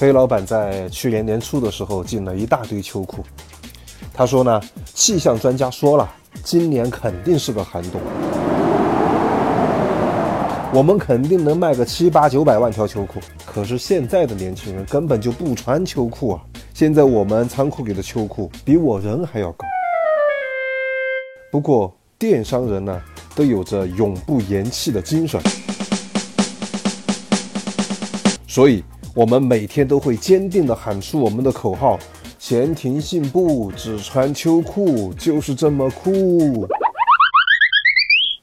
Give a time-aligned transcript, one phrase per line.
[0.00, 3.22] 黑老板在去年年初的时候进了一大堆秋裤，
[4.14, 4.58] 他说呢，
[4.94, 6.10] 气象专家说了，
[6.42, 8.00] 今年肯定是个寒冬。
[10.72, 16.40] 我们肯定能卖个七八九百万条秋裤，可是现在的年轻人根本就不穿秋裤啊！
[16.72, 19.66] 现在我们仓库里的秋裤比我人还要高。
[21.52, 23.02] 不过电商人呢，
[23.34, 25.38] 都有着永不言弃的精神，
[28.48, 28.82] 所以
[29.14, 31.98] 我们每天都会坚定地喊出我们的口号：
[32.38, 36.68] 闲庭信步，只穿秋裤，就是这么酷。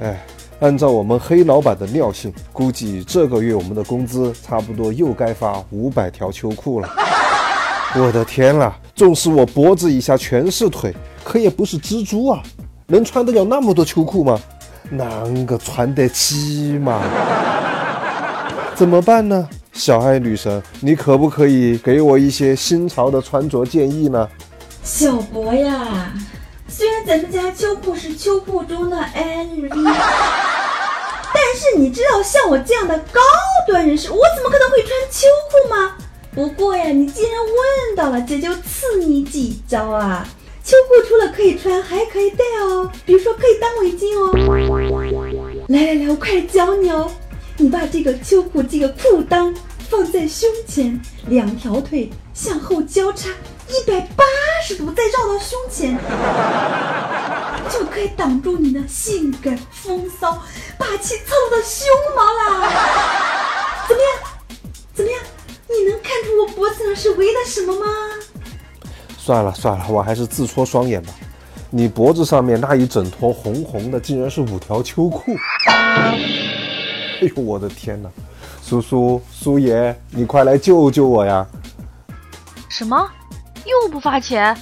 [0.00, 0.20] 哎。
[0.60, 6.88] 按照我们黑老板的尿性，估计这个月我们的工资差不多又该发五百条秋裤了。
[7.96, 8.78] 我的天啦！
[8.94, 12.40] 纵使我脖子以下全是腿，可也不是蜘蛛啊，
[12.86, 14.40] 能穿得了那么多秋裤吗？
[14.92, 17.02] 啷个穿得起嘛？
[18.76, 19.48] 怎么办呢？
[19.72, 24.28] 小爱女神，你可不可以给我一些新潮的穿着建议呢？
[24.84, 26.12] 小博呀。
[26.68, 29.68] 虽然咱们家秋裤是秋裤中的 LV，
[31.34, 33.20] 但是你知道像我这样的高
[33.66, 35.96] 端人士，我怎么可能会穿秋裤吗？
[36.34, 40.26] 不过呀，你既然问到了，姐就赐你几招啊！
[40.64, 44.32] 秋裤除了可以穿，还可以戴哦，比如说可以当围巾哦。
[45.68, 47.10] 来来来，我快来教你哦！
[47.58, 49.54] 你把这个秋裤这个裤裆
[49.90, 53.28] 放在胸前，两条腿向后交叉。
[53.68, 54.24] 一百八
[54.66, 55.96] 十度再绕到胸前，
[57.70, 60.42] 就可以挡住你的性感风骚、
[60.76, 62.68] 霸气侧漏的胸毛啦！
[63.88, 64.10] 怎么样？
[64.92, 65.20] 怎么样？
[65.68, 67.86] 你能看出我脖子上是围的什么吗？
[69.16, 71.14] 算了算了，我还是自戳双眼吧。
[71.70, 75.34] 你脖子上面那一整坨红红的，竟然是五条秋裤！
[77.22, 78.10] 哎呦，我的天哪！
[78.64, 81.46] 叔叔、叔爷，你快来救救我呀！
[82.68, 83.08] 什么？
[83.64, 84.56] 又不发钱，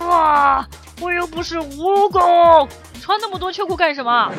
[0.00, 0.66] 哇！
[1.00, 2.68] 我又不是蜈蚣，
[3.00, 4.30] 穿那么多秋裤干什么？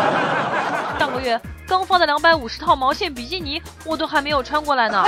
[0.98, 5.04] 上个月刚发的两百五十套毛线比基尼，我都还没有穿过来呢。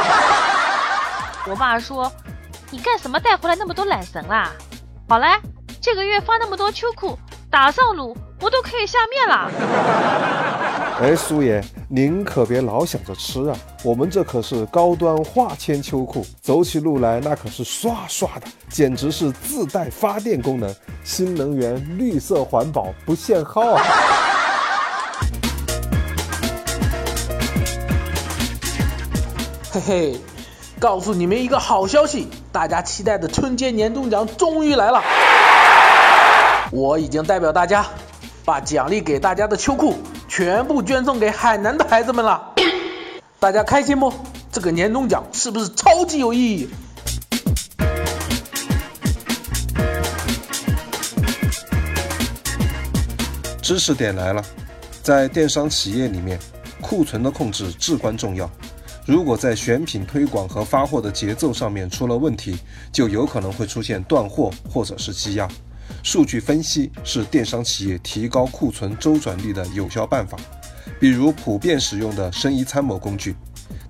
[1.46, 2.12] 我爸说
[2.70, 4.50] ：“你干什么带回来那么多懒神啦？”
[5.08, 5.26] 好嘞，
[5.80, 7.18] 这个月发那么多秋裤，
[7.50, 8.14] 打上卤。
[8.40, 9.50] 我都可以下面了。
[11.00, 13.56] 哎，叔爷，您可别老想着吃啊！
[13.82, 20.72] 我们这可是高端化纤秋裤，走起路来那可是唰唰的，简直是自带发电功能，
[21.02, 23.82] 新能源、绿色环保，不限号啊！
[29.72, 30.16] 嘿嘿，
[30.78, 35.02] 告诉你们一个好消息，大家期待的春节年终奖终于来了！
[36.70, 37.84] 我已经代表大家。
[38.46, 39.96] 把奖励给大家的秋裤
[40.28, 42.54] 全部捐赠给海南的孩子们了，
[43.38, 44.12] 大家开心不？
[44.50, 46.68] 这个年终奖是不是超级有意义？
[53.60, 54.44] 知识点来了，
[55.02, 56.38] 在电商企业里面，
[56.80, 58.50] 库存的控制至关重要。
[59.06, 62.58] 如果在选品推广和发货的节奏上面出了问题，
[62.92, 65.48] 就有可能会出现断货或者是积压。
[66.02, 70.36] 数据分析是电商企业提高库存周转率的有效办法，
[71.00, 73.34] 比如普遍使用的生意参谋工具，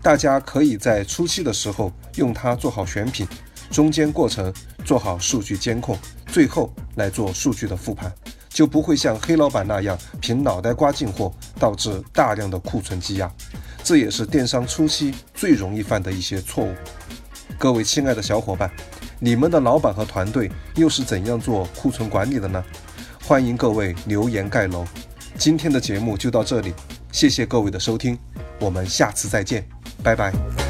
[0.01, 3.27] 大家可以在初期的时候用它做好选品，
[3.71, 4.53] 中间过程
[4.85, 8.13] 做好数据监控，最后来做数据的复盘，
[8.49, 13.31] 就不会像黑老板那样凭脑袋瓜进货，导致大量的库存积压。
[13.83, 16.73] 这也是电商初期最容易犯的一些错误。
[17.59, 18.71] 各位亲爱的小伙伴。
[19.25, 22.63] 你们的老板和团队又是怎样做库存管理的呢？
[23.23, 24.85] 欢迎各位留言盖楼。
[25.39, 26.75] 今天的节目就到这里，
[27.11, 28.19] 谢谢各位的收听，
[28.61, 29.67] 我们下次再见，
[30.03, 30.64] 拜拜。